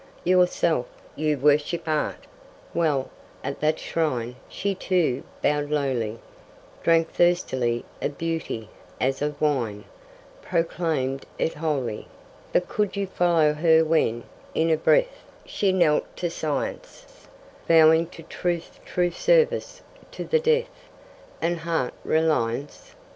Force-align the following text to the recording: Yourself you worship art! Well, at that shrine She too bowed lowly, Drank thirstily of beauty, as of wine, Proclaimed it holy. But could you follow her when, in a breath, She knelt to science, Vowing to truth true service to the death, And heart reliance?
Yourself 0.23 0.87
you 1.15 1.37
worship 1.37 1.87
art! 1.87 2.25
Well, 2.73 3.11
at 3.43 3.59
that 3.59 3.77
shrine 3.77 4.35
She 4.49 4.73
too 4.73 5.21
bowed 5.43 5.69
lowly, 5.69 6.17
Drank 6.81 7.11
thirstily 7.11 7.85
of 8.01 8.17
beauty, 8.17 8.71
as 8.99 9.21
of 9.21 9.39
wine, 9.39 9.83
Proclaimed 10.41 11.27
it 11.37 11.53
holy. 11.53 12.07
But 12.51 12.67
could 12.67 12.95
you 12.95 13.05
follow 13.05 13.53
her 13.53 13.85
when, 13.85 14.23
in 14.55 14.71
a 14.71 14.75
breath, 14.75 15.23
She 15.45 15.71
knelt 15.71 16.15
to 16.17 16.31
science, 16.31 17.05
Vowing 17.67 18.07
to 18.07 18.23
truth 18.23 18.79
true 18.83 19.11
service 19.11 19.83
to 20.13 20.23
the 20.25 20.39
death, 20.39 20.89
And 21.43 21.59
heart 21.59 21.93
reliance? 22.03 22.95